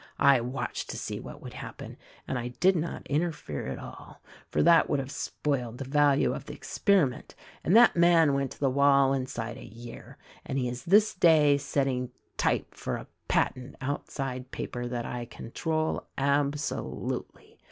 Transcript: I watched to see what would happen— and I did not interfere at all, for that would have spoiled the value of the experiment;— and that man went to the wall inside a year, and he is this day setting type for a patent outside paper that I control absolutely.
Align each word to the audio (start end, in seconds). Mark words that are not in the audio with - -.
I 0.17 0.41
watched 0.41 0.89
to 0.89 0.97
see 0.97 1.19
what 1.19 1.43
would 1.43 1.53
happen— 1.53 1.95
and 2.27 2.39
I 2.39 2.47
did 2.47 2.75
not 2.75 3.05
interfere 3.05 3.67
at 3.67 3.77
all, 3.77 4.19
for 4.49 4.63
that 4.63 4.89
would 4.89 4.97
have 4.97 5.11
spoiled 5.11 5.77
the 5.77 5.85
value 5.87 6.33
of 6.33 6.45
the 6.47 6.55
experiment;— 6.55 7.35
and 7.63 7.75
that 7.75 7.95
man 7.95 8.33
went 8.33 8.49
to 8.53 8.59
the 8.59 8.67
wall 8.71 9.13
inside 9.13 9.57
a 9.59 9.63
year, 9.63 10.17
and 10.43 10.57
he 10.57 10.67
is 10.67 10.85
this 10.85 11.13
day 11.13 11.55
setting 11.59 12.09
type 12.35 12.73
for 12.73 12.95
a 12.95 13.05
patent 13.27 13.75
outside 13.79 14.49
paper 14.49 14.87
that 14.87 15.05
I 15.05 15.25
control 15.25 16.07
absolutely. 16.17 17.59